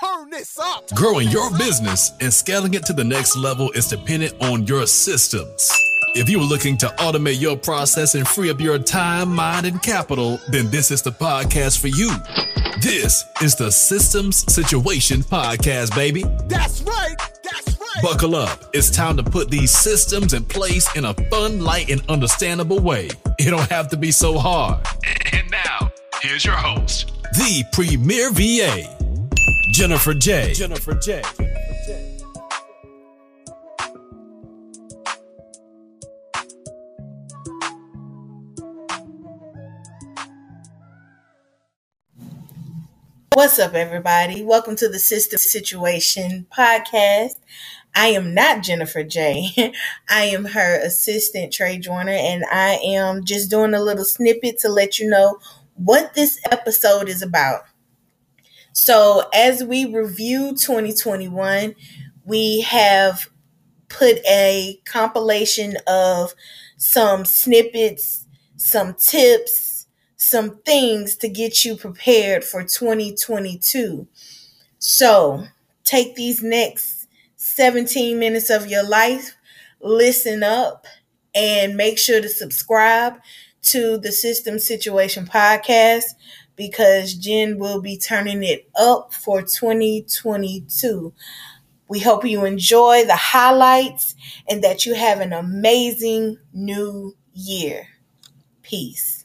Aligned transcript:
turn 0.00 0.30
this 0.30 0.58
up. 0.58 0.88
Growing 0.94 1.28
your 1.28 1.50
business 1.58 2.12
and 2.20 2.32
scaling 2.32 2.74
it 2.74 2.84
to 2.86 2.92
the 2.92 3.04
next 3.04 3.36
level 3.36 3.70
is 3.72 3.86
dependent 3.88 4.34
on 4.42 4.66
your 4.66 4.86
systems. 4.86 5.72
If 6.14 6.28
you 6.28 6.40
are 6.40 6.44
looking 6.44 6.76
to 6.78 6.88
automate 6.98 7.40
your 7.40 7.56
process 7.56 8.16
and 8.16 8.26
free 8.26 8.50
up 8.50 8.60
your 8.60 8.78
time, 8.78 9.32
mind, 9.34 9.66
and 9.66 9.80
capital, 9.80 10.40
then 10.48 10.68
this 10.70 10.90
is 10.90 11.02
the 11.02 11.12
podcast 11.12 11.78
for 11.80 11.86
you. 11.86 12.10
This 12.80 13.24
is 13.42 13.54
the 13.54 13.70
Systems 13.70 14.52
Situation 14.52 15.22
Podcast, 15.22 15.94
baby. 15.94 16.24
That's 16.46 16.82
right. 16.82 17.16
That's 17.44 17.78
right. 17.78 18.02
Buckle 18.02 18.34
up. 18.34 18.64
It's 18.72 18.90
time 18.90 19.16
to 19.18 19.22
put 19.22 19.50
these 19.50 19.70
systems 19.70 20.34
in 20.34 20.44
place 20.44 20.88
in 20.96 21.04
a 21.04 21.14
fun, 21.30 21.60
light, 21.60 21.90
and 21.90 22.02
understandable 22.10 22.80
way. 22.80 23.08
It 23.38 23.50
don't 23.50 23.70
have 23.70 23.88
to 23.90 23.96
be 23.96 24.10
so 24.10 24.36
hard. 24.38 24.84
And 25.32 25.48
now, 25.50 25.92
here's 26.22 26.44
your 26.44 26.56
host, 26.56 27.12
the 27.34 27.62
Premier 27.72 28.32
VA, 28.32 28.84
Jenifer 29.72 30.18
Jay. 30.18 30.52
Jenifer 30.52 31.00
Jay. 31.00 31.22
What's 43.32 43.60
up, 43.60 43.74
everybody? 43.74 44.42
Welcome 44.42 44.74
to 44.76 44.88
the 44.88 44.98
System 44.98 45.38
Situation 45.38 46.46
podcast. 46.54 47.36
I 47.94 48.08
am 48.08 48.34
not 48.34 48.58
Jenifer 48.58 49.08
Jay. 49.08 49.50
I 50.10 50.24
am 50.24 50.46
her 50.46 50.80
assistant, 50.80 51.52
Trey 51.52 51.78
Joyner, 51.78 52.10
and 52.10 52.44
I 52.50 52.80
am 52.84 53.24
just 53.24 53.50
doing 53.50 53.74
a 53.74 53.82
little 53.82 54.04
snippet 54.04 54.58
to 54.58 54.68
let 54.68 54.98
you 54.98 55.08
know 55.08 55.38
what 55.74 56.14
this 56.14 56.40
episode 56.50 57.08
is 57.08 57.22
about. 57.22 57.62
So, 58.82 59.28
as 59.34 59.62
we 59.62 59.84
review 59.84 60.56
2021, 60.56 61.74
we 62.24 62.62
have 62.62 63.28
put 63.90 64.24
a 64.26 64.80
compilation 64.86 65.76
of 65.86 66.32
some 66.78 67.26
snippets, 67.26 68.26
some 68.56 68.94
tips, 68.94 69.86
some 70.16 70.62
things 70.62 71.16
to 71.16 71.28
get 71.28 71.62
you 71.62 71.76
prepared 71.76 72.42
for 72.42 72.64
2022. 72.64 74.08
So, 74.78 75.44
take 75.84 76.14
these 76.14 76.42
next 76.42 77.06
17 77.36 78.18
minutes 78.18 78.48
of 78.48 78.66
your 78.66 78.82
life, 78.82 79.36
listen 79.82 80.42
up, 80.42 80.86
and 81.34 81.76
make 81.76 81.98
sure 81.98 82.22
to 82.22 82.30
subscribe 82.30 83.16
to 83.62 83.98
the 83.98 84.10
System 84.10 84.58
Situation 84.58 85.26
Podcast 85.26 86.14
because 86.60 87.14
Jen 87.14 87.58
will 87.58 87.80
be 87.80 87.96
turning 87.96 88.44
it 88.44 88.68
up 88.78 89.14
for 89.14 89.40
2022. 89.40 91.14
We 91.88 92.00
hope 92.00 92.26
you 92.26 92.44
enjoy 92.44 93.06
the 93.06 93.16
highlights 93.16 94.14
and 94.46 94.62
that 94.62 94.84
you 94.84 94.92
have 94.92 95.20
an 95.20 95.32
amazing 95.32 96.36
new 96.52 97.16
year. 97.32 97.88
Peace 98.60 99.20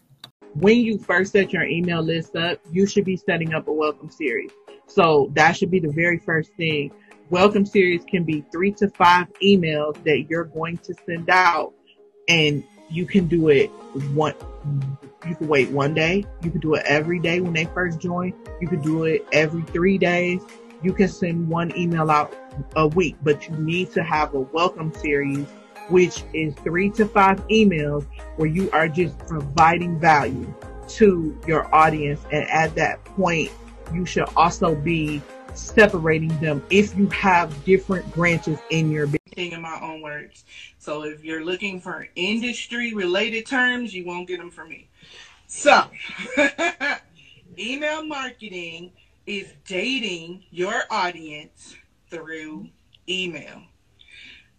when 0.54 0.80
you 0.80 0.98
first 0.98 1.34
set 1.34 1.52
your 1.52 1.64
email 1.64 2.02
list 2.02 2.38
up, 2.38 2.58
you 2.72 2.88
should 2.88 3.04
be 3.04 3.18
setting 3.18 3.54
up 3.54 3.68
a 3.68 3.74
welcome 3.74 4.10
series. 4.10 4.52
So 4.88 5.30
that 5.34 5.58
should 5.58 5.70
be 5.70 5.80
the 5.80 5.92
very 5.92 6.18
first 6.18 6.54
thing. 6.54 6.94
Welcome 7.30 7.66
series 7.66 8.06
can 8.06 8.24
be 8.24 8.46
three 8.50 8.72
to 8.76 8.90
five 8.92 9.28
emails 9.44 10.02
that 10.06 10.28
you're 10.30 10.46
going 10.46 10.78
to 10.78 10.94
send 11.06 11.30
out 11.30 11.74
and 12.30 12.64
you 12.90 13.06
can 13.06 13.28
do 13.28 13.50
it 13.50 13.68
one, 14.14 14.36
you 15.28 15.36
can 15.36 15.48
wait 15.48 15.70
one 15.72 15.94
day. 15.94 16.26
You 16.44 16.52
can 16.52 16.60
do 16.60 16.76
it 16.76 16.84
every 16.86 17.20
day 17.20 17.42
when 17.42 17.54
they 17.54 17.66
first 17.66 18.00
join. 18.00 18.34
You 18.62 18.68
can 18.68 18.82
do 18.82 19.06
it 19.06 19.26
every 19.32 19.64
three 19.64 19.98
days. 19.98 20.42
You 20.84 20.94
can 20.94 21.08
send 21.08 21.50
one 21.50 21.76
email 21.78 22.12
out 22.12 22.36
a 22.76 22.88
week, 22.88 23.16
but 23.24 23.48
you 23.48 23.56
need 23.58 23.92
to 23.94 24.04
have 24.04 24.34
a 24.34 24.40
welcome 24.40 24.94
series 24.94 25.48
which 25.90 26.24
is 26.34 26.54
three 26.56 26.90
to 26.92 27.06
five 27.06 27.46
emails 27.48 28.06
where 28.38 28.50
you 28.50 28.70
are 28.72 28.88
just 28.88 29.18
providing 29.20 30.00
value 30.00 30.52
to 30.88 31.38
your 31.48 31.74
audience. 31.74 32.22
And 32.32 32.50
at 32.50 32.76
that 32.76 33.04
point, 33.06 33.52
you 33.94 34.06
should 34.06 34.28
also 34.36 34.76
be 34.76 35.22
separating 35.54 36.38
them 36.40 36.64
if 36.70 36.96
you 36.98 37.08
have 37.08 37.64
different 37.66 38.12
branches 38.14 38.60
in 38.70 38.92
your 38.92 39.06
business. 39.06 39.22
In 39.36 39.62
my 39.62 39.80
own 39.82 40.02
words. 40.02 40.46
So 40.80 41.04
if 41.04 41.24
you're 41.24 41.44
looking 41.44 41.82
for 41.82 42.08
industry 42.16 42.94
related 42.94 43.46
terms, 43.46 43.94
you 43.94 44.06
won't 44.06 44.28
get 44.28 44.40
them 44.40 44.50
from 44.50 44.70
me. 44.70 44.88
So, 45.48 45.90
email 47.60 48.04
marketing 48.04 48.92
is 49.26 49.54
dating 49.66 50.44
your 50.52 50.84
audience 50.90 51.76
through 52.10 52.70
email. 53.08 53.64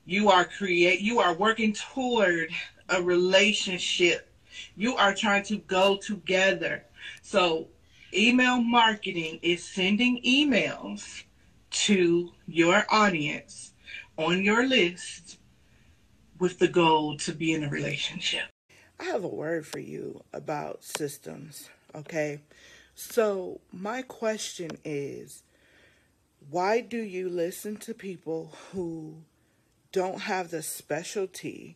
You 0.04 0.28
are 0.30 0.44
create 0.44 1.00
you 1.00 1.19
are 1.20 1.34
working 1.34 1.72
toward 1.72 2.50
a 2.88 3.02
relationship. 3.02 4.28
You 4.76 4.97
are 4.97 5.12
trying 5.12 5.42
to 5.44 5.58
go 5.58 5.97
together. 5.97 6.84
So 7.22 7.68
email 8.14 8.60
marketing 8.60 9.41
is 9.42 9.64
sending 9.64 10.20
emails 10.22 11.24
to 11.70 12.30
your 12.47 12.84
audience 12.88 13.72
on 14.16 14.42
your 14.42 14.64
list 14.64 15.38
with 16.38 16.58
the 16.58 16.68
goal 16.68 17.16
to 17.18 17.32
be 17.32 17.53
in 17.53 17.64
a 17.64 17.68
relationship 17.68 18.47
i 19.00 19.04
have 19.04 19.24
a 19.24 19.28
word 19.28 19.66
for 19.66 19.78
you 19.78 20.22
about 20.32 20.84
systems 20.84 21.68
okay 21.94 22.40
so 22.94 23.60
my 23.72 24.02
question 24.02 24.70
is 24.84 25.42
why 26.50 26.80
do 26.80 26.98
you 26.98 27.28
listen 27.28 27.76
to 27.76 27.92
people 27.92 28.54
who 28.72 29.16
don't 29.92 30.20
have 30.22 30.50
the 30.50 30.62
specialty 30.62 31.74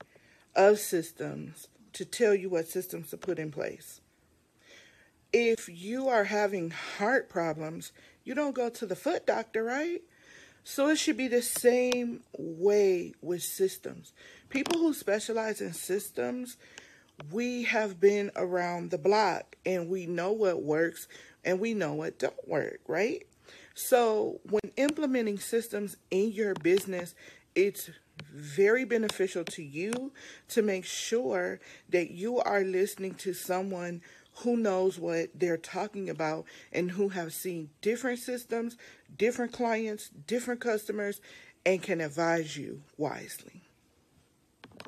of 0.54 0.78
systems 0.78 1.68
to 1.92 2.04
tell 2.04 2.34
you 2.34 2.48
what 2.48 2.68
systems 2.68 3.10
to 3.10 3.16
put 3.16 3.38
in 3.38 3.50
place. 3.50 4.00
If 5.32 5.68
you 5.68 6.08
are 6.08 6.24
having 6.24 6.70
heart 6.70 7.28
problems, 7.28 7.92
you 8.24 8.34
don't 8.34 8.54
go 8.54 8.68
to 8.68 8.86
the 8.86 8.96
foot 8.96 9.26
doctor, 9.26 9.62
right? 9.62 10.02
So 10.64 10.88
it 10.88 10.96
should 10.96 11.16
be 11.16 11.28
the 11.28 11.42
same 11.42 12.22
way 12.36 13.14
with 13.22 13.42
systems. 13.42 14.12
People 14.48 14.78
who 14.78 14.92
specialize 14.92 15.60
in 15.60 15.72
systems, 15.72 16.56
we 17.30 17.64
have 17.64 18.00
been 18.00 18.30
around 18.36 18.90
the 18.90 18.98
block 18.98 19.56
and 19.66 19.88
we 19.88 20.06
know 20.06 20.32
what 20.32 20.62
works 20.62 21.08
and 21.44 21.60
we 21.60 21.74
know 21.74 21.94
what 21.94 22.18
don't 22.18 22.48
work, 22.48 22.80
right? 22.86 23.26
So 23.74 24.40
when 24.48 24.72
implementing 24.76 25.38
systems 25.38 25.96
in 26.10 26.32
your 26.32 26.54
business, 26.54 27.14
it's 27.54 27.90
very 28.32 28.84
beneficial 28.84 29.44
to 29.44 29.62
you 29.62 30.12
to 30.48 30.62
make 30.62 30.84
sure 30.84 31.60
that 31.88 32.10
you 32.10 32.38
are 32.38 32.62
listening 32.62 33.14
to 33.14 33.32
someone 33.32 34.02
who 34.36 34.56
knows 34.56 34.98
what 34.98 35.30
they're 35.34 35.56
talking 35.56 36.08
about 36.08 36.44
and 36.72 36.92
who 36.92 37.08
have 37.08 37.32
seen 37.32 37.70
different 37.80 38.18
systems, 38.18 38.76
different 39.16 39.52
clients, 39.52 40.08
different 40.26 40.60
customers, 40.60 41.20
and 41.66 41.82
can 41.82 42.00
advise 42.00 42.56
you 42.56 42.82
wisely. 42.96 43.59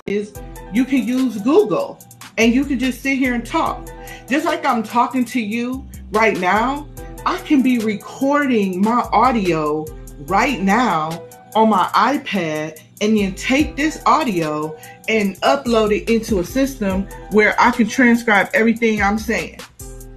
Is 0.06 0.32
you 0.72 0.84
can 0.84 1.06
use 1.06 1.41
Google 1.41 1.98
and 2.38 2.53
you 2.53 2.64
can 2.64 2.78
just 2.78 3.03
sit 3.03 3.19
here 3.19 3.34
and 3.34 3.44
talk. 3.44 3.88
Just 4.28 4.44
like 4.44 4.64
I'm 4.64 4.82
talking 4.82 5.25
to 5.26 5.41
you 5.41 5.86
right 6.10 6.38
now, 6.38 6.88
I 7.25 7.38
can 7.38 7.62
be 7.62 7.78
recording 7.78 8.80
my 8.80 9.00
audio 9.12 9.84
right 10.26 10.60
now 10.60 11.22
on 11.54 11.69
my 11.69 11.84
iPad 11.94 12.80
and 13.00 13.16
then 13.16 13.34
take 13.34 13.76
this 13.76 14.03
audio 14.06 14.76
and 15.08 15.36
upload 15.41 15.94
it 15.97 16.09
into 16.10 16.38
a 16.41 16.44
system 16.44 17.03
where 17.30 17.54
I 17.60 17.70
can 17.70 17.86
transcribe 17.88 18.48
everything 18.54 19.03
I'm 19.03 19.19
saying. 19.19 19.60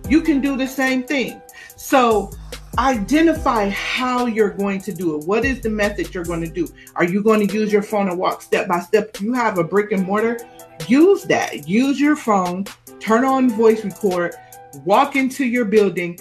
You 0.08 0.22
can 0.22 0.40
do 0.40 0.56
the 0.56 0.68
same 0.68 1.04
thing. 1.04 1.42
So 1.76 2.32
identify 2.78 3.70
how 3.70 4.26
you're 4.26 4.52
going 4.52 4.82
to 4.82 4.94
do 4.94 5.16
it. 5.16 5.26
What 5.26 5.46
is 5.46 5.62
the 5.62 5.70
method 5.70 6.14
you're 6.14 6.26
going 6.26 6.42
to 6.42 6.50
do? 6.50 6.68
Are 6.96 7.04
you 7.04 7.24
going 7.24 7.48
to 7.48 7.54
use 7.54 7.72
your 7.72 7.82
phone 7.82 8.10
and 8.10 8.18
walk 8.18 8.42
step 8.42 8.68
by 8.68 8.80
step? 8.80 9.20
You 9.22 9.34
have 9.34 9.58
a 9.58 9.64
brick 9.64 9.92
and 9.92 10.06
mortar, 10.06 10.40
use 10.88 11.24
that. 11.24 11.68
Use 11.68 12.00
your 12.00 12.16
phone, 12.16 12.66
turn 13.00 13.24
on 13.24 13.50
voice 13.50 13.84
record, 13.84 14.36
walk 14.84 15.16
into 15.16 15.46
your 15.46 15.66
building, 15.66 16.20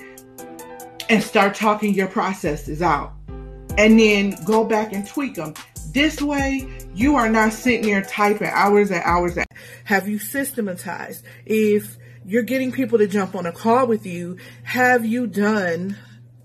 and 1.09 1.23
start 1.23 1.55
talking 1.55 1.95
your 1.95 2.09
processes 2.09 2.83
out. 2.83 3.13
And 3.77 3.99
then 3.99 4.37
go 4.45 4.65
back 4.65 4.93
and 4.93 5.07
tweak 5.07 5.35
them. 5.35 5.55
This 5.93 6.23
way, 6.23 6.69
you 6.95 7.17
are 7.17 7.29
not 7.29 7.53
sitting 7.53 7.87
there 7.87 8.03
typing 8.03 8.49
hours 8.49 8.91
and 8.91 9.03
hours. 9.05 9.37
And 9.37 9.47
have 9.85 10.09
you 10.09 10.19
systematized? 10.19 11.25
If 11.47 11.97
you're 12.25 12.43
getting 12.43 12.73
people 12.73 12.99
to 12.99 13.07
jump 13.07 13.35
on 13.35 13.47
a 13.47 13.53
call 13.53 13.87
with 13.87 14.07
you, 14.07 14.39
have 14.63 15.05
you 15.05 15.27
done 15.27 15.97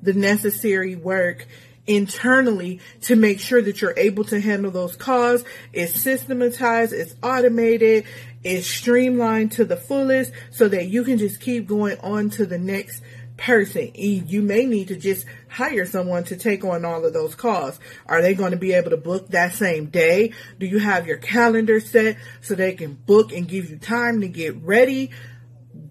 the 0.01 0.13
necessary 0.13 0.95
work 0.95 1.47
internally 1.87 2.79
to 3.01 3.15
make 3.15 3.39
sure 3.39 3.61
that 3.61 3.81
you're 3.81 3.97
able 3.97 4.23
to 4.25 4.39
handle 4.39 4.71
those 4.71 4.95
calls? 4.95 5.43
It's 5.73 5.99
systematized, 5.99 6.93
it's 6.93 7.15
automated, 7.23 8.05
it's 8.43 8.67
streamlined 8.67 9.53
to 9.53 9.65
the 9.65 9.77
fullest 9.77 10.31
so 10.51 10.67
that 10.67 10.87
you 10.87 11.03
can 11.03 11.17
just 11.17 11.41
keep 11.41 11.67
going 11.67 11.97
on 11.99 12.29
to 12.31 12.45
the 12.45 12.59
next 12.59 13.01
person. 13.37 13.91
You 13.95 14.41
may 14.41 14.65
need 14.65 14.89
to 14.89 14.97
just 14.97 15.25
hire 15.47 15.85
someone 15.85 16.25
to 16.25 16.35
take 16.35 16.65
on 16.65 16.83
all 16.83 17.05
of 17.05 17.13
those 17.13 17.35
calls. 17.35 17.79
Are 18.05 18.21
they 18.21 18.33
going 18.33 18.51
to 18.51 18.57
be 18.57 18.73
able 18.73 18.89
to 18.89 18.97
book 18.97 19.29
that 19.29 19.53
same 19.53 19.85
day? 19.85 20.33
Do 20.59 20.65
you 20.65 20.79
have 20.79 21.07
your 21.07 21.17
calendar 21.17 21.79
set 21.79 22.17
so 22.41 22.53
they 22.53 22.73
can 22.73 22.93
book 22.93 23.31
and 23.31 23.47
give 23.47 23.69
you 23.69 23.77
time 23.77 24.21
to 24.21 24.27
get 24.27 24.61
ready? 24.61 25.11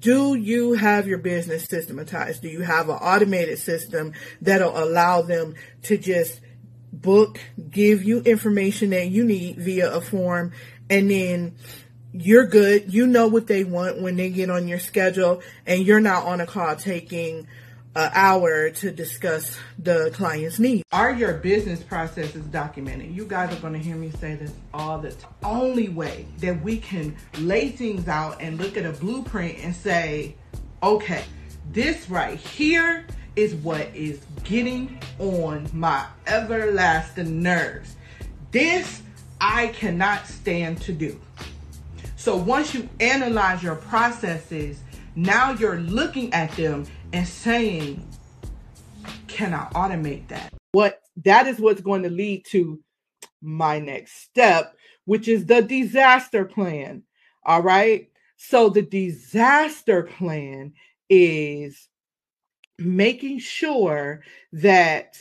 Do 0.01 0.35
you 0.35 0.73
have 0.75 1.07
your 1.07 1.19
business 1.19 1.65
systematized? 1.65 2.43
Do 2.43 2.49
you 2.49 2.61
have 2.61 2.89
an 2.89 2.97
automated 2.97 3.59
system 3.59 4.13
that'll 4.41 4.79
allow 4.79 5.23
them 5.23 5.55
to 5.83 5.97
just 5.97 6.41
book, 6.93 7.39
give 7.71 8.03
you 8.03 8.21
information 8.21 8.91
that 8.91 9.09
you 9.09 9.25
need 9.25 9.57
via 9.59 9.91
a 9.93 10.01
form, 10.01 10.53
and 10.89 11.11
then 11.11 11.57
you're 12.13 12.47
good. 12.47 12.93
You 12.93 13.07
know 13.07 13.29
what 13.29 13.47
they 13.47 13.65
want 13.65 14.01
when 14.01 14.17
they 14.17 14.31
get 14.31 14.51
on 14.51 14.69
your 14.69 14.79
schedule, 14.79 15.43
and 15.67 15.85
you're 15.85 16.01
not 16.01 16.25
on 16.25 16.41
a 16.41 16.47
call 16.47 16.77
taking 16.77 17.47
an 17.99 18.13
hour 18.15 18.71
to 18.71 18.93
discuss 18.93 19.59
the 19.77 20.11
client's 20.15 20.61
needs. 20.61 20.85
Are 20.93 21.13
your 21.13 21.35
business 21.35 21.83
processes 21.83 22.45
documented? 22.45 23.11
You 23.11 23.27
guys 23.27 23.53
are 23.53 23.61
going 23.61 23.73
to 23.73 23.79
hear 23.81 23.97
me 23.97 24.13
say 24.21 24.37
this 24.37 24.53
all 24.73 24.99
the 24.99 25.11
time. 25.11 25.33
Only 25.43 25.89
way 25.89 26.27
that 26.39 26.63
we 26.63 26.79
can 26.79 27.17
lay 27.41 27.71
things 27.71 28.07
out 28.07 28.41
and 28.41 28.57
look 28.57 28.77
at 28.77 28.87
a 28.87 28.93
blueprint 28.93 29.59
and 29.65 29.75
say, 29.75 30.37
okay, 30.81 31.25
this 31.73 32.09
right 32.09 32.39
here 32.39 33.05
is 33.35 33.57
what 33.57 33.89
is 33.97 34.21
getting 34.45 35.01
on 35.19 35.69
my 35.73 36.07
everlasting 36.29 37.43
nerves. 37.43 37.97
This 38.53 39.03
I 39.41 39.69
cannot 39.69 40.29
stand 40.29 40.81
to 40.83 40.93
do. 40.93 41.21
So 42.15 42.37
once 42.37 42.75
you 42.75 42.89
analyze 43.01 43.61
your 43.61 43.77
processes, 43.77 44.79
now 45.17 45.51
you're 45.51 45.81
looking 45.81 46.33
at 46.33 46.53
them 46.53 46.87
and 47.13 47.27
saying, 47.27 48.07
can 49.27 49.55
I 49.55 49.69
automate 49.73 50.29
that? 50.29 50.53
What 50.73 51.01
that 51.25 51.47
is 51.47 51.59
what's 51.59 51.81
going 51.81 52.03
to 52.03 52.11
lead 52.11 52.45
to 52.51 52.81
my 53.41 53.79
next 53.79 54.23
step, 54.23 54.75
which 55.05 55.29
is 55.29 55.47
the 55.47 55.63
disaster 55.63 56.45
plan. 56.45 57.03
All 57.45 57.63
right. 57.63 58.11
So 58.37 58.69
the 58.69 58.83
disaster 58.83 60.05
plan 60.05 60.75
is 61.09 61.89
making 62.79 63.41
sure 63.41 64.23
that 64.53 65.17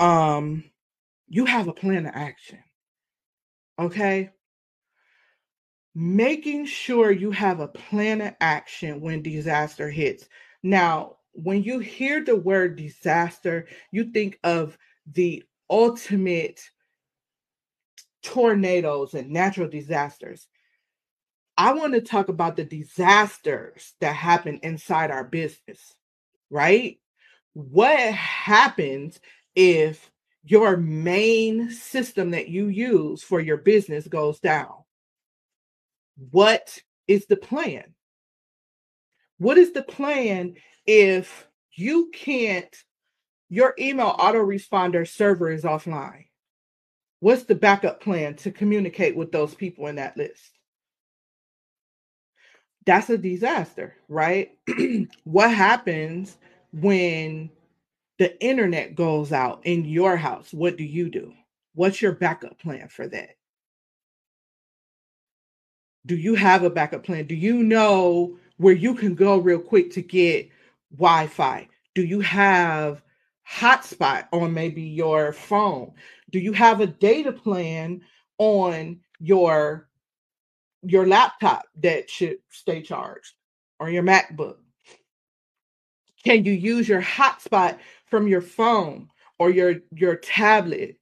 um 0.00 0.64
you 1.28 1.44
have 1.46 1.68
a 1.68 1.72
plan 1.72 2.06
of 2.06 2.12
action. 2.14 2.58
Okay? 3.78 4.30
Making 5.94 6.66
sure 6.66 7.10
you 7.10 7.30
have 7.30 7.60
a 7.60 7.68
plan 7.68 8.20
of 8.20 8.34
action 8.40 9.00
when 9.00 9.22
disaster 9.22 9.90
hits. 9.90 10.28
Now, 10.62 11.16
when 11.32 11.62
you 11.62 11.78
hear 11.78 12.22
the 12.22 12.36
word 12.36 12.76
disaster, 12.76 13.66
you 13.90 14.04
think 14.04 14.38
of 14.44 14.76
the 15.12 15.42
ultimate 15.70 16.60
tornadoes 18.22 19.14
and 19.14 19.30
natural 19.30 19.68
disasters. 19.68 20.46
I 21.56 21.72
want 21.74 21.94
to 21.94 22.00
talk 22.00 22.28
about 22.28 22.56
the 22.56 22.64
disasters 22.64 23.94
that 24.00 24.14
happen 24.14 24.60
inside 24.62 25.10
our 25.10 25.24
business, 25.24 25.94
right? 26.50 26.98
What 27.54 27.98
happens 27.98 29.20
if 29.54 30.10
your 30.44 30.76
main 30.76 31.70
system 31.70 32.30
that 32.30 32.48
you 32.48 32.68
use 32.68 33.22
for 33.22 33.40
your 33.40 33.58
business 33.58 34.06
goes 34.08 34.40
down? 34.40 34.72
What 36.30 36.78
is 37.06 37.26
the 37.26 37.36
plan? 37.36 37.94
What 39.42 39.58
is 39.58 39.72
the 39.72 39.82
plan 39.82 40.54
if 40.86 41.48
you 41.74 42.12
can't, 42.14 42.72
your 43.48 43.74
email 43.76 44.14
autoresponder 44.16 45.06
server 45.08 45.50
is 45.50 45.64
offline? 45.64 46.26
What's 47.18 47.42
the 47.42 47.56
backup 47.56 48.00
plan 48.00 48.36
to 48.36 48.52
communicate 48.52 49.16
with 49.16 49.32
those 49.32 49.52
people 49.52 49.88
in 49.88 49.96
that 49.96 50.16
list? 50.16 50.60
That's 52.86 53.10
a 53.10 53.18
disaster, 53.18 53.96
right? 54.08 54.52
what 55.24 55.52
happens 55.52 56.38
when 56.72 57.50
the 58.20 58.40
internet 58.40 58.94
goes 58.94 59.32
out 59.32 59.62
in 59.64 59.84
your 59.84 60.16
house? 60.16 60.52
What 60.52 60.76
do 60.76 60.84
you 60.84 61.10
do? 61.10 61.32
What's 61.74 62.00
your 62.00 62.12
backup 62.12 62.60
plan 62.60 62.86
for 62.86 63.08
that? 63.08 63.30
Do 66.06 66.14
you 66.14 66.36
have 66.36 66.62
a 66.62 66.70
backup 66.70 67.02
plan? 67.02 67.26
Do 67.26 67.34
you 67.34 67.64
know 67.64 68.38
where 68.62 68.74
you 68.74 68.94
can 68.94 69.14
go 69.14 69.38
real 69.38 69.58
quick 69.58 69.90
to 69.92 70.02
get 70.02 70.48
Wi 70.96 71.26
Fi? 71.26 71.68
Do 71.94 72.02
you 72.02 72.20
have 72.20 73.02
hotspot 73.48 74.28
on 74.32 74.54
maybe 74.54 74.82
your 74.82 75.32
phone? 75.32 75.92
Do 76.30 76.38
you 76.38 76.52
have 76.52 76.80
a 76.80 76.86
data 76.86 77.32
plan 77.32 78.02
on 78.38 79.00
your 79.18 79.88
your 80.84 81.06
laptop 81.06 81.64
that 81.80 82.10
should 82.10 82.38
stay 82.50 82.82
charged 82.82 83.34
or 83.78 83.90
your 83.90 84.02
MacBook? 84.02 84.56
Can 86.24 86.44
you 86.44 86.52
use 86.52 86.88
your 86.88 87.02
hotspot 87.02 87.78
from 88.06 88.28
your 88.28 88.42
phone 88.42 89.08
or 89.38 89.50
your 89.50 89.76
your 89.94 90.16
tablet 90.16 90.98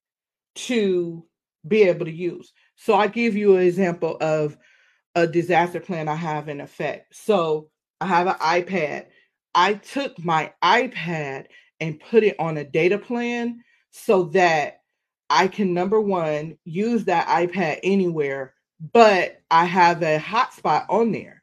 to 0.55 1.25
be 1.69 1.83
able 1.83 2.06
to 2.06 2.13
use? 2.13 2.53
So 2.77 2.95
I 2.95 3.06
give 3.06 3.37
you 3.37 3.56
an 3.56 3.63
example 3.63 4.17
of 4.21 4.56
a 5.15 5.27
disaster 5.27 5.81
plan 5.81 6.09
I 6.09 6.15
have 6.15 6.49
in 6.49 6.61
effect. 6.61 7.15
So 7.15 7.71
I 8.01 8.07
have 8.07 8.27
an 8.27 8.35
iPad. 8.35 9.07
I 9.55 9.75
took 9.75 10.19
my 10.25 10.53
iPad 10.62 11.47
and 11.81 12.01
put 12.01 12.23
it 12.23 12.37
on 12.39 12.57
a 12.57 12.65
data 12.65 12.99
plan 12.99 13.62
so 13.91 14.25
that 14.25 14.81
I 15.29 15.49
can 15.49 15.75
number 15.75 16.01
one 16.01 16.59
use 16.65 17.05
that 17.05 17.27
iPad 17.29 17.81
anywhere, 17.83 18.55
but 18.93 19.41
I 19.51 19.65
have 19.65 20.03
a 20.03 20.19
hotspot 20.19 20.87
on 20.89 21.13
there. 21.13 21.43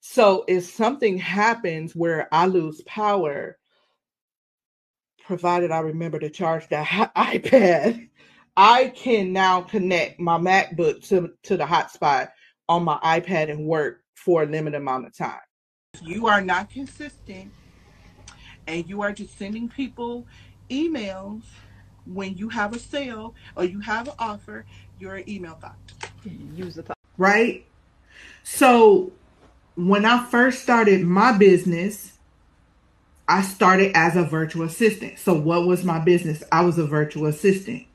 So 0.00 0.44
if 0.48 0.64
something 0.64 1.16
happens 1.16 1.96
where 1.96 2.28
I 2.32 2.46
lose 2.46 2.82
power, 2.82 3.58
provided 5.24 5.70
I 5.70 5.80
remember 5.80 6.18
to 6.18 6.28
charge 6.28 6.68
that 6.68 6.86
iPad, 7.16 8.08
I 8.56 8.88
can 8.88 9.32
now 9.32 9.62
connect 9.62 10.20
my 10.20 10.38
MacBook 10.38 11.06
to, 11.08 11.32
to 11.44 11.56
the 11.56 11.64
hotspot 11.64 12.28
on 12.68 12.84
my 12.84 12.98
iPad 12.98 13.50
and 13.50 13.66
work 13.66 14.02
for 14.14 14.42
a 14.42 14.46
limited 14.46 14.76
amount 14.76 15.06
of 15.06 15.16
time. 15.16 15.40
You 16.02 16.26
are 16.26 16.40
not 16.40 16.70
consistent 16.70 17.52
and 18.66 18.88
you 18.88 19.02
are 19.02 19.12
just 19.12 19.38
sending 19.38 19.68
people 19.68 20.26
emails 20.70 21.42
when 22.06 22.36
you 22.36 22.48
have 22.48 22.74
a 22.74 22.78
sale 22.78 23.34
or 23.56 23.64
you 23.64 23.80
have 23.80 24.08
an 24.08 24.14
offer, 24.18 24.64
you're 24.98 25.16
an 25.16 25.28
email 25.28 25.58
bot. 25.60 25.76
Use 26.54 26.74
the 26.74 26.82
top. 26.82 26.98
Right? 27.16 27.66
So 28.42 29.12
when 29.76 30.04
I 30.04 30.24
first 30.26 30.62
started 30.62 31.02
my 31.02 31.36
business, 31.36 32.12
I 33.26 33.42
started 33.42 33.92
as 33.94 34.16
a 34.16 34.24
virtual 34.24 34.66
assistant. 34.66 35.18
So 35.18 35.34
what 35.34 35.66
was 35.66 35.84
my 35.84 35.98
business? 35.98 36.42
I 36.52 36.62
was 36.62 36.78
a 36.78 36.86
virtual 36.86 37.26
assistant. 37.26 37.86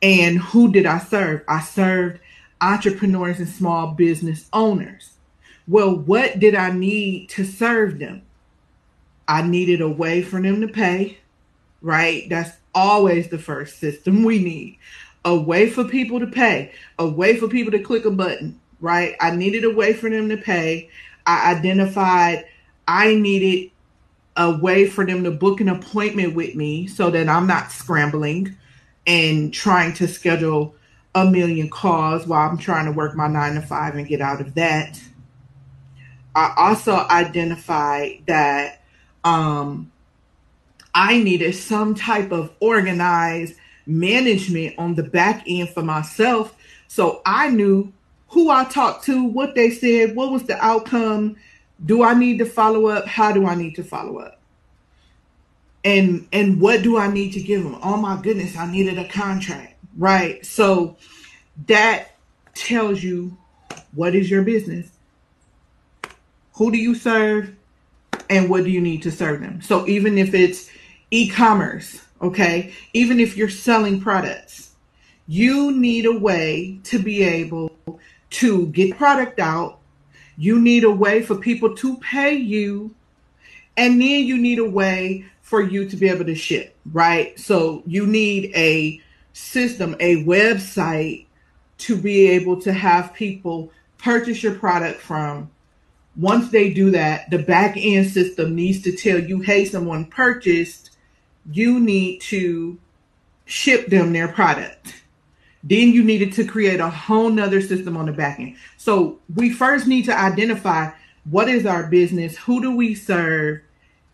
And 0.00 0.38
who 0.38 0.72
did 0.72 0.86
I 0.86 0.98
serve? 0.98 1.42
I 1.48 1.60
served 1.60 2.20
entrepreneurs 2.60 3.38
and 3.38 3.48
small 3.48 3.88
business 3.88 4.46
owners. 4.52 5.12
Well, 5.66 5.96
what 5.96 6.38
did 6.38 6.54
I 6.54 6.70
need 6.70 7.28
to 7.30 7.44
serve 7.44 7.98
them? 7.98 8.22
I 9.26 9.42
needed 9.42 9.80
a 9.80 9.88
way 9.88 10.22
for 10.22 10.40
them 10.40 10.60
to 10.62 10.68
pay, 10.68 11.18
right? 11.82 12.28
That's 12.28 12.56
always 12.74 13.28
the 13.28 13.38
first 13.38 13.78
system 13.78 14.22
we 14.24 14.38
need. 14.38 14.78
A 15.24 15.36
way 15.36 15.68
for 15.68 15.84
people 15.84 16.20
to 16.20 16.26
pay, 16.26 16.72
a 16.98 17.06
way 17.06 17.36
for 17.36 17.48
people 17.48 17.72
to 17.72 17.80
click 17.80 18.06
a 18.06 18.10
button, 18.10 18.58
right? 18.80 19.14
I 19.20 19.32
needed 19.32 19.64
a 19.64 19.70
way 19.70 19.92
for 19.92 20.08
them 20.08 20.28
to 20.30 20.36
pay. 20.36 20.88
I 21.26 21.52
identified 21.54 22.46
I 22.88 23.14
needed 23.16 23.70
a 24.36 24.56
way 24.56 24.86
for 24.86 25.04
them 25.04 25.22
to 25.24 25.30
book 25.30 25.60
an 25.60 25.68
appointment 25.68 26.34
with 26.34 26.54
me 26.54 26.86
so 26.86 27.10
that 27.10 27.28
I'm 27.28 27.46
not 27.46 27.70
scrambling 27.70 28.56
and 29.06 29.52
trying 29.52 29.92
to 29.94 30.08
schedule 30.08 30.74
a 31.22 31.30
million 31.30 31.68
calls 31.68 32.26
while 32.26 32.48
I'm 32.48 32.58
trying 32.58 32.86
to 32.86 32.92
work 32.92 33.14
my 33.14 33.28
nine 33.28 33.54
to 33.54 33.62
five 33.62 33.94
and 33.94 34.06
get 34.06 34.20
out 34.20 34.40
of 34.40 34.54
that. 34.54 35.00
I 36.34 36.54
also 36.56 36.94
identified 36.94 38.22
that 38.26 38.82
um, 39.24 39.90
I 40.94 41.22
needed 41.22 41.54
some 41.54 41.94
type 41.94 42.32
of 42.32 42.52
organized 42.60 43.54
management 43.86 44.74
on 44.78 44.94
the 44.94 45.02
back 45.02 45.44
end 45.46 45.70
for 45.70 45.82
myself. 45.82 46.54
So 46.86 47.22
I 47.24 47.50
knew 47.50 47.92
who 48.28 48.50
I 48.50 48.64
talked 48.64 49.04
to, 49.04 49.24
what 49.24 49.54
they 49.54 49.70
said, 49.70 50.14
what 50.14 50.30
was 50.30 50.44
the 50.44 50.62
outcome. 50.64 51.36
Do 51.84 52.02
I 52.02 52.14
need 52.14 52.38
to 52.38 52.44
follow 52.44 52.86
up? 52.86 53.06
How 53.06 53.32
do 53.32 53.46
I 53.46 53.54
need 53.54 53.74
to 53.76 53.84
follow 53.84 54.18
up? 54.18 54.40
And 55.84 56.26
and 56.32 56.60
what 56.60 56.82
do 56.82 56.98
I 56.98 57.10
need 57.10 57.32
to 57.32 57.40
give 57.40 57.62
them? 57.62 57.78
Oh 57.82 57.96
my 57.96 58.20
goodness, 58.20 58.56
I 58.56 58.70
needed 58.70 58.98
a 58.98 59.08
contract. 59.08 59.77
Right. 59.98 60.46
So 60.46 60.96
that 61.66 62.12
tells 62.54 63.02
you 63.02 63.36
what 63.94 64.14
is 64.14 64.30
your 64.30 64.42
business? 64.42 64.90
Who 66.54 66.70
do 66.70 66.78
you 66.78 66.94
serve? 66.94 67.54
and 68.30 68.48
what 68.48 68.64
do 68.64 68.70
you 68.70 68.80
need 68.80 69.02
to 69.02 69.10
serve 69.10 69.40
them. 69.40 69.60
So 69.62 69.86
even 69.86 70.18
if 70.18 70.34
it's 70.34 70.70
e-commerce, 71.10 72.04
okay, 72.20 72.74
even 72.92 73.20
if 73.20 73.36
you're 73.36 73.48
selling 73.48 74.00
products, 74.00 74.72
you 75.26 75.72
need 75.72 76.06
a 76.06 76.18
way 76.18 76.80
to 76.84 76.98
be 76.98 77.22
able 77.22 77.70
to 78.30 78.66
get 78.68 78.96
product 78.96 79.40
out. 79.40 79.78
You 80.36 80.60
need 80.60 80.84
a 80.84 80.90
way 80.90 81.22
for 81.22 81.36
people 81.36 81.74
to 81.76 81.96
pay 81.98 82.34
you. 82.34 82.94
And 83.76 84.00
then 84.00 84.24
you 84.24 84.38
need 84.38 84.58
a 84.58 84.68
way 84.68 85.24
for 85.42 85.62
you 85.62 85.88
to 85.88 85.96
be 85.96 86.08
able 86.08 86.24
to 86.24 86.34
ship, 86.34 86.76
right? 86.92 87.38
So 87.38 87.82
you 87.86 88.06
need 88.06 88.52
a 88.54 89.00
system, 89.38 89.96
a 90.00 90.24
website 90.24 91.26
to 91.78 91.96
be 91.96 92.28
able 92.28 92.60
to 92.60 92.72
have 92.72 93.14
people 93.14 93.70
purchase 93.98 94.42
your 94.42 94.54
product 94.54 95.00
from. 95.00 95.50
Once 96.16 96.50
they 96.50 96.72
do 96.72 96.90
that, 96.90 97.30
the 97.30 97.38
back 97.38 97.76
end 97.76 98.08
system 98.10 98.54
needs 98.54 98.82
to 98.82 98.92
tell 98.92 99.18
you, 99.18 99.40
hey, 99.40 99.64
someone 99.64 100.04
purchased, 100.04 100.96
you 101.52 101.78
need 101.78 102.20
to 102.20 102.78
ship 103.44 103.86
them 103.86 104.12
their 104.12 104.28
product. 104.28 104.94
Then 105.62 105.92
you 105.92 106.02
needed 106.02 106.32
to 106.34 106.44
create 106.44 106.80
a 106.80 106.90
whole 106.90 107.30
nother 107.30 107.60
system 107.60 107.96
on 107.96 108.06
the 108.06 108.12
back 108.12 108.40
end. 108.40 108.56
So 108.76 109.20
we 109.34 109.50
first 109.50 109.86
need 109.86 110.04
to 110.06 110.18
identify 110.18 110.90
what 111.30 111.48
is 111.48 111.66
our 111.66 111.86
business, 111.86 112.36
who 112.36 112.60
do 112.60 112.74
we 112.74 112.94
serve, 112.94 113.60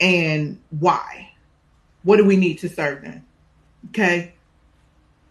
and 0.00 0.60
why. 0.70 1.30
What 2.02 2.18
do 2.18 2.24
we 2.24 2.36
need 2.36 2.58
to 2.58 2.68
serve 2.68 3.02
them? 3.02 3.24
Okay. 3.88 4.33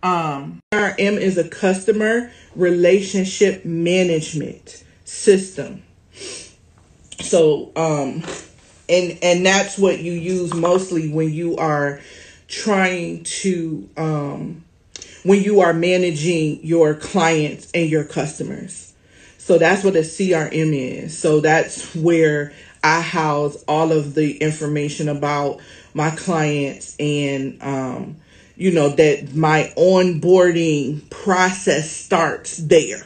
Um, 0.03 0.59
CRM 0.73 1.17
is 1.17 1.37
a 1.37 1.47
customer 1.47 2.29
relationship 2.55 3.63
management 3.65 4.83
system. 5.05 5.81
So, 7.21 7.71
um, 7.75 8.23
and 8.89 9.17
and 9.23 9.45
that's 9.45 9.77
what 9.77 9.99
you 9.99 10.11
use 10.11 10.53
mostly 10.53 11.09
when 11.09 11.31
you 11.31 11.55
are 11.55 12.01
trying 12.49 13.23
to 13.23 13.89
um, 13.95 14.65
when 15.23 15.41
you 15.41 15.61
are 15.61 15.73
managing 15.73 16.63
your 16.65 16.93
clients 16.93 17.71
and 17.73 17.89
your 17.89 18.03
customers. 18.03 18.93
So 19.37 19.57
that's 19.57 19.83
what 19.83 19.95
a 19.95 19.99
CRM 19.99 20.73
is. 20.73 21.17
So 21.17 21.39
that's 21.39 21.95
where 21.95 22.53
I 22.83 23.01
house 23.01 23.63
all 23.67 23.91
of 23.93 24.15
the 24.15 24.37
information 24.37 25.07
about 25.07 25.59
my 25.93 26.11
clients 26.11 26.95
and 26.99 27.61
um, 27.61 28.17
you 28.63 28.71
know, 28.71 28.87
that 28.87 29.35
my 29.35 29.73
onboarding 29.75 31.09
process 31.09 31.91
starts 31.91 32.55
there. 32.55 33.05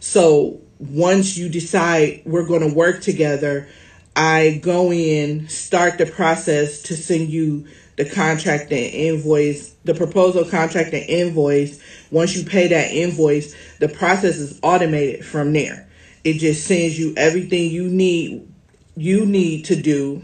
So 0.00 0.62
once 0.78 1.36
you 1.36 1.50
decide 1.50 2.22
we're 2.24 2.46
going 2.46 2.66
to 2.66 2.74
work 2.74 3.02
together, 3.02 3.68
I 4.16 4.58
go 4.62 4.90
in, 4.90 5.50
start 5.50 5.98
the 5.98 6.06
process 6.06 6.80
to 6.84 6.96
send 6.96 7.28
you 7.28 7.66
the 7.96 8.08
contract 8.08 8.72
and 8.72 8.94
invoice, 8.94 9.74
the 9.84 9.92
proposal 9.92 10.46
contract 10.46 10.94
and 10.94 11.04
invoice. 11.04 11.78
Once 12.10 12.34
you 12.34 12.42
pay 12.42 12.66
that 12.68 12.92
invoice, 12.92 13.54
the 13.78 13.90
process 13.90 14.38
is 14.38 14.58
automated 14.62 15.22
from 15.22 15.52
there. 15.52 15.86
It 16.24 16.38
just 16.38 16.66
sends 16.66 16.98
you 16.98 17.12
everything 17.18 17.70
you 17.70 17.90
need 17.90 18.50
you 18.96 19.26
need 19.26 19.66
to 19.66 19.76
do 19.76 20.22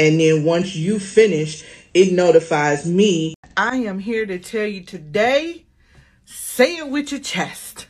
and 0.00 0.18
then 0.18 0.42
once 0.42 0.74
you 0.74 0.98
finish, 0.98 1.64
it 1.94 2.12
notifies 2.12 2.84
me 2.84 3.34
I 3.58 3.78
am 3.78 3.98
here 3.98 4.24
to 4.24 4.38
tell 4.38 4.66
you 4.66 4.84
today 4.84 5.64
say 6.24 6.76
it 6.76 6.88
with 6.88 7.10
your 7.10 7.20
chest. 7.20 7.88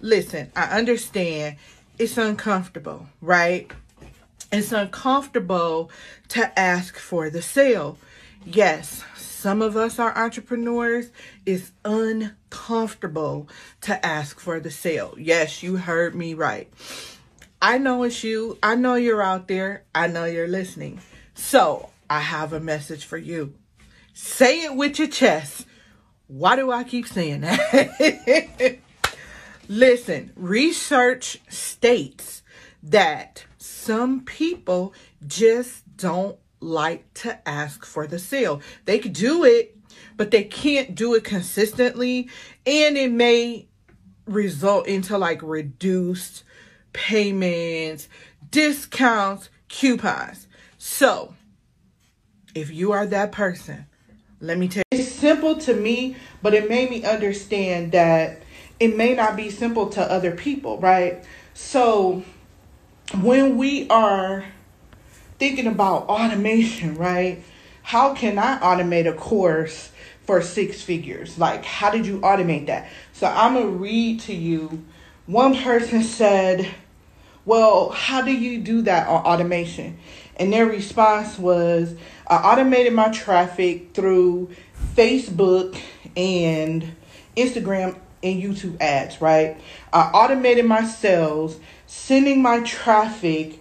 Listen, 0.00 0.50
I 0.56 0.78
understand 0.78 1.56
it's 1.98 2.16
uncomfortable, 2.16 3.08
right? 3.20 3.70
It's 4.50 4.72
uncomfortable 4.72 5.90
to 6.28 6.58
ask 6.58 6.96
for 6.96 7.28
the 7.28 7.42
sale. 7.42 7.98
Yes, 8.46 9.04
some 9.14 9.60
of 9.60 9.76
us 9.76 9.98
are 9.98 10.16
entrepreneurs. 10.16 11.10
It's 11.44 11.72
uncomfortable 11.84 13.50
to 13.82 14.06
ask 14.06 14.40
for 14.40 14.58
the 14.58 14.70
sale. 14.70 15.16
Yes, 15.18 15.62
you 15.62 15.76
heard 15.76 16.14
me 16.14 16.32
right. 16.32 16.72
I 17.60 17.76
know 17.76 18.04
it's 18.04 18.24
you. 18.24 18.56
I 18.62 18.74
know 18.74 18.94
you're 18.94 19.20
out 19.20 19.48
there. 19.48 19.84
I 19.94 20.06
know 20.06 20.24
you're 20.24 20.48
listening. 20.48 21.02
So 21.34 21.90
I 22.08 22.20
have 22.20 22.54
a 22.54 22.60
message 22.60 23.04
for 23.04 23.18
you. 23.18 23.52
Say 24.16 24.62
it 24.62 24.76
with 24.76 25.00
your 25.00 25.08
chest. 25.08 25.66
Why 26.28 26.54
do 26.54 26.70
I 26.70 26.84
keep 26.84 27.08
saying 27.08 27.40
that? 27.40 28.78
Listen, 29.68 30.30
research 30.36 31.40
states 31.48 32.42
that 32.84 33.44
some 33.58 34.24
people 34.24 34.94
just 35.26 35.82
don't 35.96 36.38
like 36.60 37.12
to 37.14 37.46
ask 37.48 37.84
for 37.84 38.06
the 38.06 38.20
sale. 38.20 38.62
They 38.84 39.00
could 39.00 39.14
do 39.14 39.42
it, 39.42 39.76
but 40.16 40.30
they 40.30 40.44
can't 40.44 40.94
do 40.94 41.14
it 41.14 41.24
consistently, 41.24 42.30
and 42.64 42.96
it 42.96 43.10
may 43.10 43.66
result 44.26 44.86
into 44.86 45.18
like 45.18 45.42
reduced 45.42 46.44
payments, 46.92 48.08
discounts, 48.48 49.50
coupons. 49.68 50.46
So, 50.78 51.34
if 52.54 52.70
you 52.70 52.92
are 52.92 53.06
that 53.06 53.32
person 53.32 53.86
let 54.44 54.58
me 54.58 54.68
tell 54.68 54.82
you, 54.92 54.98
it's 54.98 55.10
simple 55.10 55.56
to 55.56 55.74
me, 55.74 56.16
but 56.42 56.54
it 56.54 56.68
made 56.68 56.90
me 56.90 57.04
understand 57.04 57.92
that 57.92 58.42
it 58.78 58.96
may 58.96 59.14
not 59.14 59.36
be 59.36 59.50
simple 59.50 59.88
to 59.90 60.02
other 60.02 60.32
people, 60.32 60.78
right? 60.78 61.24
So 61.54 62.22
when 63.20 63.56
we 63.56 63.88
are 63.88 64.44
thinking 65.38 65.66
about 65.66 66.08
automation, 66.08 66.96
right? 66.96 67.42
How 67.82 68.14
can 68.14 68.38
I 68.38 68.58
automate 68.58 69.08
a 69.08 69.14
course 69.14 69.90
for 70.26 70.42
six 70.42 70.82
figures? 70.82 71.38
Like, 71.38 71.64
how 71.64 71.90
did 71.90 72.06
you 72.06 72.20
automate 72.20 72.66
that? 72.66 72.88
So 73.12 73.26
I'm 73.26 73.54
going 73.54 73.66
to 73.66 73.72
read 73.72 74.20
to 74.20 74.34
you. 74.34 74.84
One 75.26 75.54
person 75.54 76.02
said, 76.02 76.68
Well, 77.44 77.90
how 77.90 78.22
do 78.22 78.32
you 78.32 78.60
do 78.60 78.82
that 78.82 79.06
on 79.08 79.24
automation? 79.24 79.98
And 80.36 80.52
their 80.52 80.66
response 80.66 81.38
was, 81.38 81.94
I 82.26 82.36
automated 82.36 82.92
my 82.92 83.10
traffic 83.10 83.92
through 83.92 84.50
Facebook 84.94 85.78
and 86.16 86.94
Instagram 87.36 87.98
and 88.22 88.42
YouTube 88.42 88.80
ads, 88.80 89.20
right? 89.20 89.60
I 89.92 90.10
automated 90.10 90.64
my 90.64 90.84
sales, 90.84 91.60
sending 91.86 92.40
my 92.40 92.60
traffic 92.60 93.60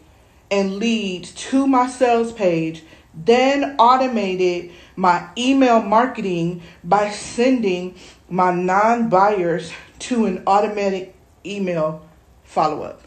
and 0.49 0.75
leads 0.75 1.31
to 1.31 1.67
my 1.67 1.87
sales 1.89 2.31
page, 2.31 2.83
then 3.13 3.75
automated 3.77 4.71
my 4.95 5.27
email 5.37 5.81
marketing 5.81 6.61
by 6.83 7.09
sending 7.09 7.95
my 8.29 8.53
non 8.53 9.09
buyers 9.09 9.73
to 9.99 10.25
an 10.25 10.43
automatic 10.47 11.15
email 11.45 12.07
follow 12.43 12.83
up. 12.83 13.01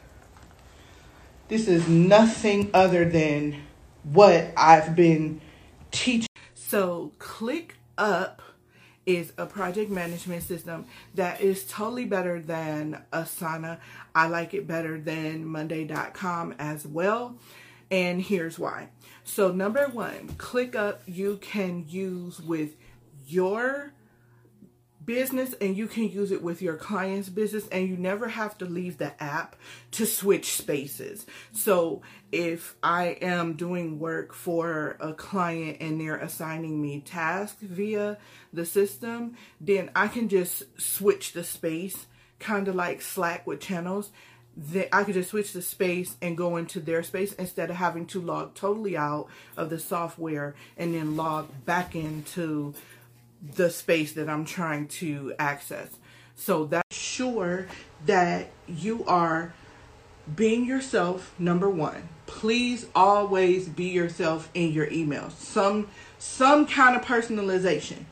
This 1.48 1.68
is 1.68 1.88
nothing 1.88 2.70
other 2.74 3.08
than 3.08 3.62
what 4.02 4.52
I've 4.56 4.94
been 4.94 5.40
teach. 5.90 6.26
So 6.54 7.12
ClickUp 7.18 8.38
is 9.06 9.32
a 9.38 9.46
project 9.46 9.90
management 9.90 10.42
system 10.42 10.84
that 11.14 11.40
is 11.40 11.64
totally 11.64 12.04
better 12.04 12.40
than 12.40 13.02
Asana. 13.12 13.78
I 14.14 14.26
like 14.26 14.52
it 14.52 14.66
better 14.66 15.00
than 15.00 15.46
Monday.com 15.46 16.56
as 16.58 16.86
well. 16.86 17.38
And 17.90 18.20
here's 18.20 18.58
why. 18.58 18.88
So 19.22 19.52
number 19.52 19.86
one, 19.86 20.28
ClickUp 20.36 20.98
you 21.06 21.36
can 21.36 21.84
use 21.88 22.40
with 22.40 22.76
your 23.28 23.92
business 25.06 25.54
and 25.60 25.76
you 25.76 25.86
can 25.86 26.10
use 26.10 26.32
it 26.32 26.42
with 26.42 26.60
your 26.60 26.76
client's 26.76 27.28
business 27.28 27.66
and 27.68 27.88
you 27.88 27.96
never 27.96 28.28
have 28.28 28.58
to 28.58 28.64
leave 28.64 28.98
the 28.98 29.22
app 29.22 29.56
to 29.92 30.04
switch 30.04 30.52
spaces. 30.52 31.24
So 31.52 32.02
if 32.32 32.74
I 32.82 33.16
am 33.22 33.54
doing 33.54 33.98
work 33.98 34.34
for 34.34 34.96
a 35.00 35.14
client 35.14 35.78
and 35.80 36.00
they're 36.00 36.16
assigning 36.16 36.82
me 36.82 37.00
tasks 37.00 37.62
via 37.62 38.18
the 38.52 38.66
system, 38.66 39.36
then 39.60 39.90
I 39.94 40.08
can 40.08 40.28
just 40.28 40.64
switch 40.80 41.32
the 41.32 41.44
space, 41.44 42.06
kind 42.38 42.68
of 42.68 42.74
like 42.74 43.00
Slack 43.00 43.46
with 43.46 43.60
channels. 43.60 44.10
That 44.58 44.88
I 44.90 45.04
could 45.04 45.12
just 45.12 45.28
switch 45.28 45.52
the 45.52 45.60
space 45.60 46.16
and 46.22 46.34
go 46.34 46.56
into 46.56 46.80
their 46.80 47.02
space 47.02 47.34
instead 47.34 47.68
of 47.68 47.76
having 47.76 48.06
to 48.06 48.22
log 48.22 48.54
totally 48.54 48.96
out 48.96 49.28
of 49.54 49.68
the 49.68 49.78
software 49.78 50.54
and 50.78 50.94
then 50.94 51.14
log 51.14 51.50
back 51.66 51.94
into 51.94 52.72
the 53.54 53.70
space 53.70 54.12
that 54.14 54.28
I'm 54.28 54.44
trying 54.44 54.88
to 54.88 55.34
access. 55.38 55.96
So 56.34 56.64
that's 56.66 56.96
sure 56.96 57.66
that 58.04 58.48
you 58.66 59.04
are 59.06 59.54
being 60.34 60.64
yourself, 60.66 61.34
number 61.38 61.70
one. 61.70 62.08
Please 62.26 62.86
always 62.94 63.68
be 63.68 63.84
yourself 63.84 64.50
in 64.54 64.72
your 64.72 64.86
emails. 64.88 65.32
Some 65.32 65.88
some 66.18 66.66
kind 66.66 66.96
of 66.96 67.02
personalization. 67.04 68.04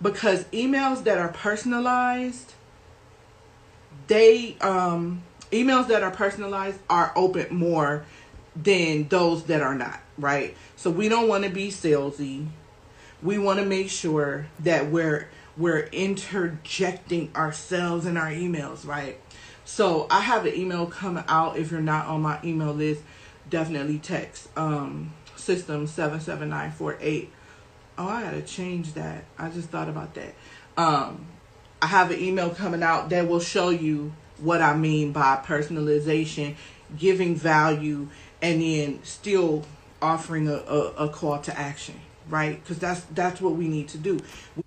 Because 0.00 0.44
emails 0.46 1.04
that 1.04 1.18
are 1.18 1.28
personalized, 1.28 2.54
they 4.08 4.56
um 4.60 5.22
emails 5.52 5.86
that 5.88 6.02
are 6.02 6.10
personalized 6.10 6.80
are 6.90 7.12
open 7.14 7.54
more 7.54 8.04
than 8.56 9.08
those 9.08 9.44
that 9.44 9.62
are 9.62 9.74
not. 9.74 10.00
right? 10.18 10.56
So 10.76 10.90
we 10.90 11.08
don't 11.08 11.28
want 11.28 11.44
to 11.44 11.50
be 11.50 11.68
salesy. 11.68 12.48
We 13.22 13.38
want 13.38 13.60
to 13.60 13.64
make 13.64 13.88
sure 13.88 14.46
that 14.60 14.90
we're 14.90 15.28
we're 15.56 15.84
interjecting 15.92 17.30
ourselves 17.36 18.06
in 18.06 18.16
our 18.16 18.30
emails, 18.30 18.86
right? 18.86 19.18
So 19.64 20.06
I 20.10 20.20
have 20.20 20.46
an 20.46 20.54
email 20.54 20.86
coming 20.86 21.24
out. 21.28 21.56
If 21.56 21.70
you're 21.70 21.80
not 21.80 22.06
on 22.06 22.22
my 22.22 22.40
email 22.42 22.72
list, 22.72 23.02
definitely 23.48 23.98
text 23.98 24.48
um, 24.56 25.12
system 25.36 25.86
seven 25.86 26.20
seven 26.20 26.48
nine 26.48 26.72
four 26.72 26.98
eight. 27.00 27.30
Oh, 27.98 28.08
I 28.08 28.22
gotta 28.22 28.42
change 28.42 28.94
that. 28.94 29.24
I 29.38 29.50
just 29.50 29.68
thought 29.68 29.88
about 29.88 30.14
that. 30.14 30.34
Um, 30.76 31.26
I 31.80 31.86
have 31.86 32.10
an 32.10 32.18
email 32.20 32.50
coming 32.50 32.82
out 32.82 33.10
that 33.10 33.28
will 33.28 33.40
show 33.40 33.68
you 33.68 34.12
what 34.38 34.62
I 34.62 34.74
mean 34.74 35.12
by 35.12 35.36
personalization, 35.44 36.56
giving 36.98 37.36
value, 37.36 38.08
and 38.40 38.62
then 38.62 39.00
still 39.04 39.64
offering 40.00 40.48
a, 40.48 40.54
a, 40.54 41.06
a 41.06 41.08
call 41.08 41.38
to 41.40 41.56
action, 41.58 42.00
right? 42.28 42.62
Because 42.62 42.78
that's 42.78 43.00
that's 43.12 43.40
what 43.40 43.54
we 43.54 43.68
need 43.68 43.88
to 43.88 43.98
do. 43.98 44.20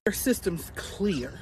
Our 0.05 0.13
system's 0.13 0.71
clear. 0.75 1.39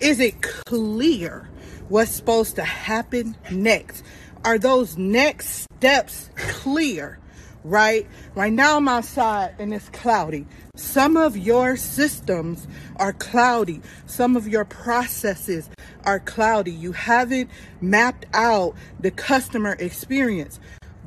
Is 0.00 0.20
it 0.20 0.40
clear 0.42 1.48
what's 1.88 2.12
supposed 2.12 2.56
to 2.56 2.64
happen 2.64 3.36
next? 3.50 4.04
Are 4.44 4.58
those 4.58 4.96
next 4.96 5.66
steps 5.74 6.30
clear? 6.36 7.18
Right? 7.64 8.06
Right 8.34 8.52
now 8.52 8.76
I'm 8.76 8.88
outside 8.88 9.54
and 9.58 9.74
it's 9.74 9.88
cloudy. 9.90 10.46
Some 10.76 11.16
of 11.16 11.36
your 11.36 11.76
systems 11.76 12.68
are 12.96 13.12
cloudy. 13.12 13.82
Some 14.06 14.36
of 14.36 14.46
your 14.46 14.64
processes 14.64 15.68
are 16.04 16.20
cloudy. 16.20 16.70
You 16.70 16.92
haven't 16.92 17.50
mapped 17.80 18.26
out 18.32 18.74
the 19.00 19.10
customer 19.10 19.76
experience. 19.80 20.60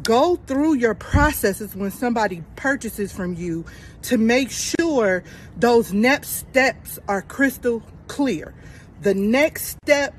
Go 0.03 0.36
through 0.36 0.75
your 0.75 0.96
processes 0.96 1.75
when 1.75 1.91
somebody 1.91 2.43
purchases 2.55 3.12
from 3.12 3.36
you 3.36 3.65
to 4.03 4.17
make 4.17 4.50
sure 4.50 5.24
those 5.58 5.93
next 5.93 6.29
steps 6.29 6.98
are 7.08 7.22
crystal 7.22 7.84
clear. 8.08 8.53
The 9.01 9.13
next 9.13 9.77
step 9.84 10.15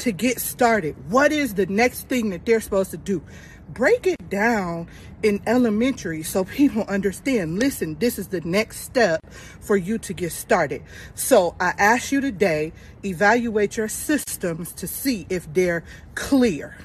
to 0.00 0.12
get 0.12 0.40
started. 0.40 0.94
What 1.10 1.32
is 1.32 1.54
the 1.54 1.66
next 1.66 2.08
thing 2.08 2.30
that 2.30 2.44
they're 2.44 2.60
supposed 2.60 2.90
to 2.92 2.96
do? 2.96 3.22
Break 3.70 4.06
it 4.06 4.28
down 4.28 4.88
in 5.22 5.40
elementary 5.46 6.22
so 6.22 6.44
people 6.44 6.84
understand. 6.84 7.58
Listen, 7.58 7.96
this 7.98 8.18
is 8.18 8.28
the 8.28 8.42
next 8.42 8.80
step 8.80 9.20
for 9.60 9.76
you 9.76 9.98
to 9.98 10.12
get 10.12 10.32
started. 10.32 10.82
So 11.14 11.56
I 11.58 11.72
ask 11.78 12.12
you 12.12 12.20
today, 12.20 12.72
evaluate 13.04 13.76
your 13.78 13.88
systems 13.88 14.72
to 14.74 14.86
see 14.86 15.26
if 15.30 15.52
they're 15.52 15.82
clear. 16.14 16.76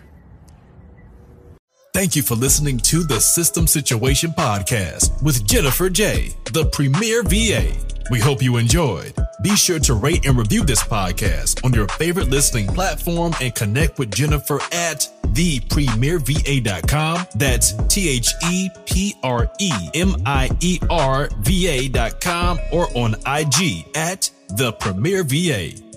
Thank 1.93 2.15
you 2.15 2.22
for 2.22 2.36
listening 2.36 2.77
to 2.79 3.03
the 3.03 3.19
System 3.19 3.65
Situation 3.67 4.31
Podcast 4.31 5.22
with 5.24 5.46
Jenifer 5.46 5.91
Jay., 5.91 6.36
the 6.53 6.65
premier 6.65 7.24
VA. 7.24 7.74
We 8.12 8.19
hope 8.19 8.43
you 8.43 8.58
enjoyed. 8.58 9.13
Be 9.41 9.55
sure 9.55 9.79
to 9.79 9.93
rate 9.96 10.25
and 10.25 10.38
review 10.38 10.63
this 10.63 10.84
podcast 10.84 11.63
on 11.65 11.74
your 11.74 11.88
favorite 11.89 12.29
listening 12.29 12.67
platform 12.67 13.34
and 13.41 13.53
connect 13.55 13.98
with 14.00 14.12
Jenifer 14.12 14.62
at 14.74 15.08
thepremierva.com. 15.34 17.25
That's 17.36 17.74
T 17.88 18.10
H 18.10 18.34
E 18.50 18.69
P 18.86 19.15
R 19.24 19.51
E 19.60 19.72
M 19.93 20.15
I 20.25 20.50
E 20.62 20.79
R 20.89 21.29
V 21.39 21.67
A.com 21.67 22.60
or 22.72 22.88
on 22.96 23.15
IG 23.25 23.88
at 23.96 24.29
the 24.50 24.72
Premier 24.74 25.24
VA. 25.24 25.88